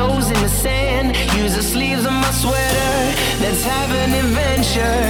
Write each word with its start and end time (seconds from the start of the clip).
toes 0.00 0.30
in 0.30 0.40
the 0.40 0.54
sand. 0.64 1.08
Use 1.42 1.54
the 1.56 1.62
sleeves 1.62 2.04
of 2.10 2.14
my 2.24 2.32
sweater. 2.42 2.94
Let's 3.44 3.62
have 3.72 3.90
an 4.02 4.12
adventure. 4.22 5.02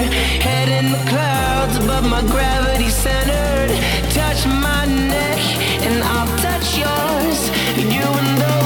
Head 0.47 0.69
in 0.79 0.87
the 0.97 1.03
clouds 1.11 1.77
but 1.89 2.03
my 2.15 2.23
gravity 2.35 2.91
centered. 3.05 3.71
Touch 4.19 4.41
my 4.67 4.83
neck 5.15 5.43
and 5.87 5.97
I'll 6.13 6.33
touch 6.47 6.67
yours. 6.85 7.39
You 7.95 8.07
and 8.21 8.33
those. 8.41 8.60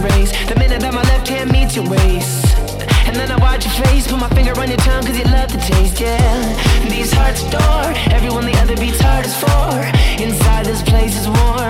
The 0.00 0.56
minute 0.56 0.80
that 0.80 0.94
my 0.94 1.02
left 1.02 1.28
hand 1.28 1.52
meets 1.52 1.76
your 1.76 1.86
waist. 1.86 2.56
And 3.06 3.14
then 3.14 3.30
I 3.30 3.36
watch 3.36 3.66
your 3.66 3.74
face 3.84 4.06
Put 4.06 4.18
my 4.18 4.30
finger 4.30 4.58
on 4.58 4.68
your 4.68 4.78
tongue 4.78 5.04
cause 5.04 5.18
you 5.18 5.24
love 5.24 5.52
the 5.52 5.58
taste, 5.58 6.00
yeah. 6.00 6.88
These 6.88 7.12
hearts 7.12 7.42
adore 7.44 7.92
Everyone 8.16 8.46
the 8.46 8.56
other 8.62 8.76
beats 8.76 9.00
hardest 9.00 9.36
for. 9.36 9.76
Inside 10.22 10.64
this 10.64 10.82
place 10.82 11.14
is 11.20 11.28
warm. 11.28 11.69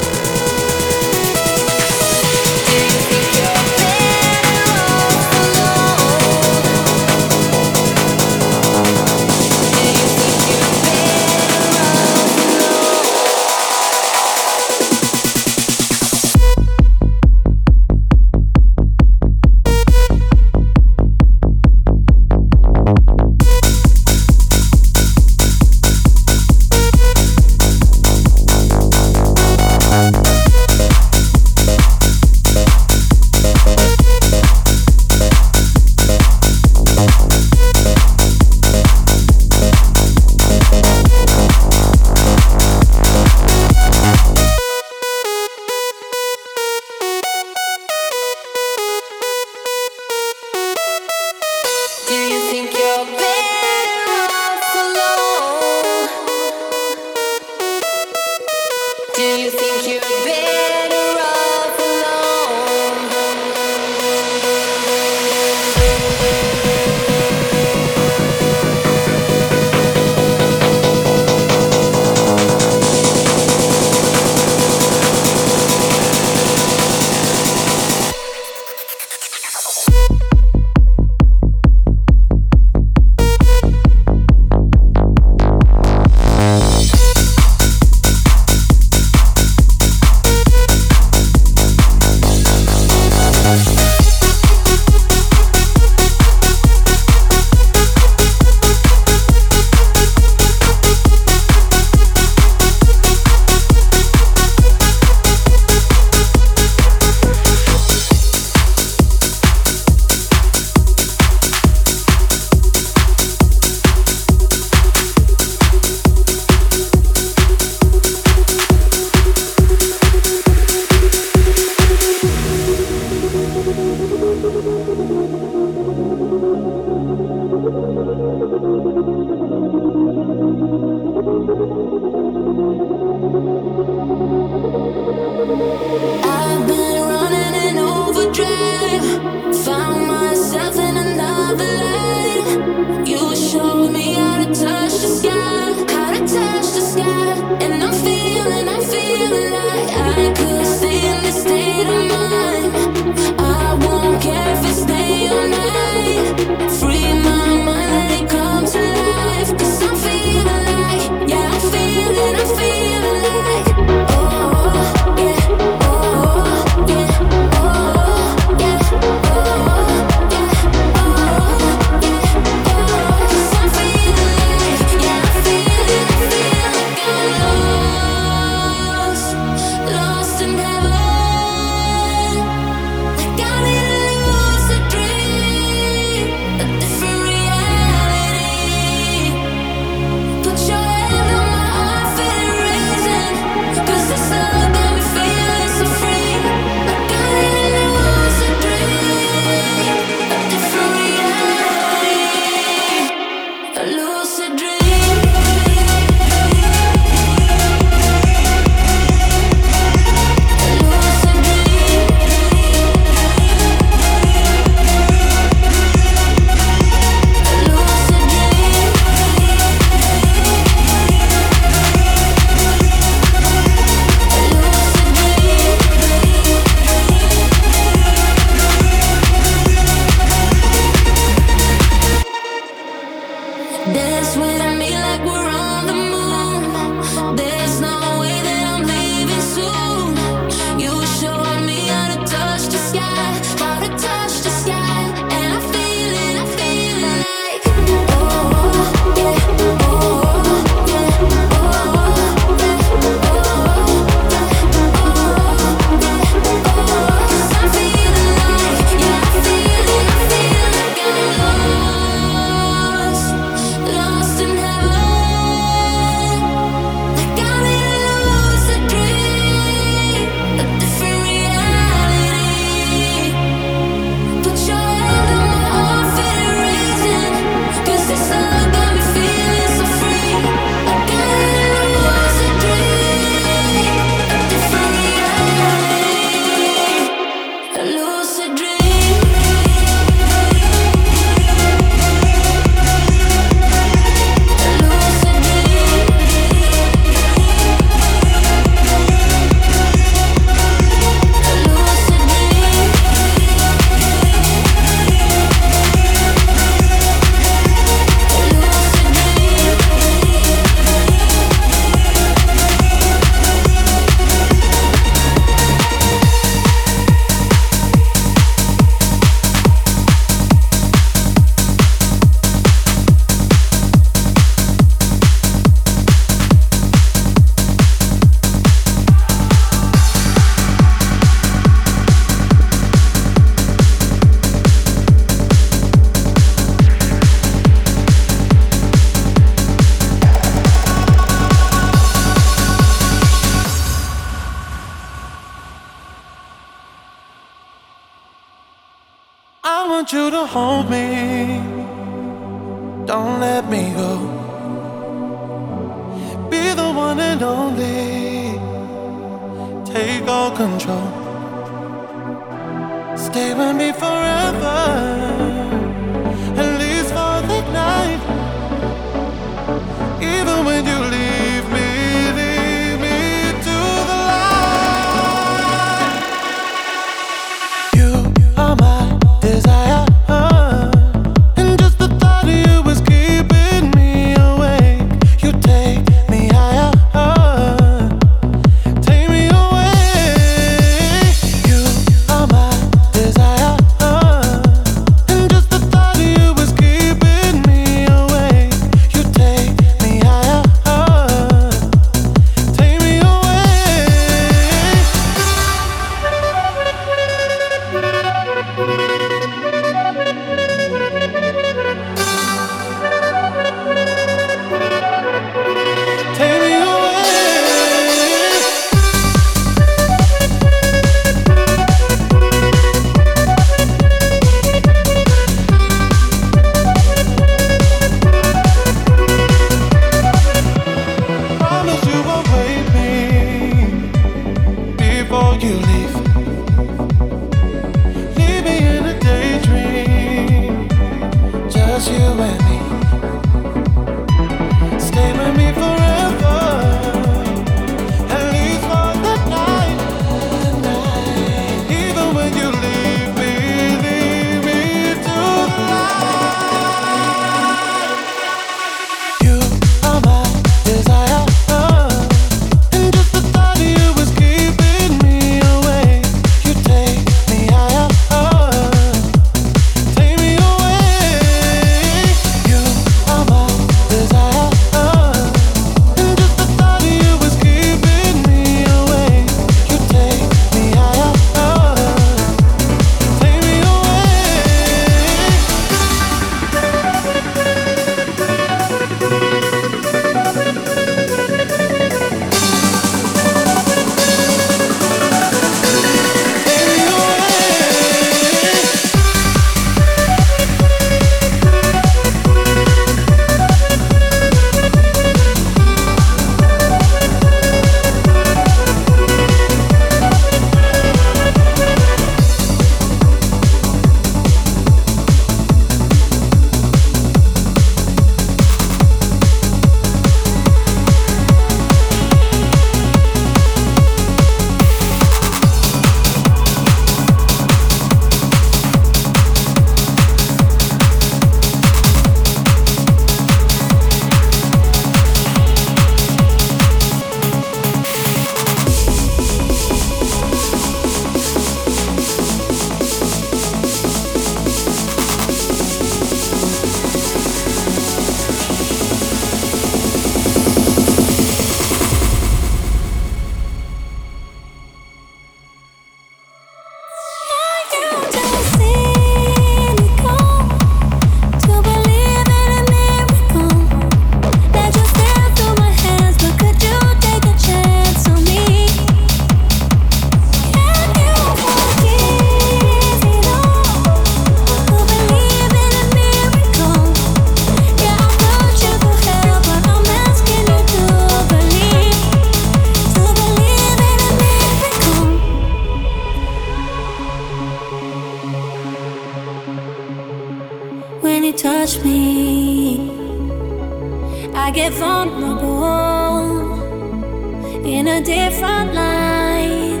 In 597.84 598.06
a 598.08 598.20
different 598.20 598.94
light. 598.94 600.00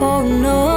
Oh 0.00 0.22
no. 0.22 0.73